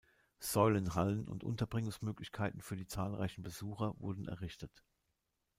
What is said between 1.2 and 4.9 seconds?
und Unterbringungsmöglichkeiten für die zahlreichen Besucher wurden errichtet.